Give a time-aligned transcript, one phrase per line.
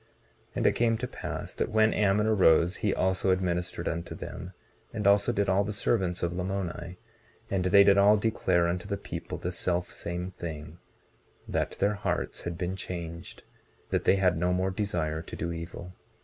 [0.01, 0.07] 19:33
[0.55, 4.51] And it came to pass that when Ammon arose he also administered unto them,
[4.91, 6.97] and also did all the servants of Lamoni;
[7.51, 12.75] and they did all declare unto the people the selfsame thing—that their hearts had been
[12.75, 13.43] changed;
[13.91, 15.93] that they had no more desire to do evil.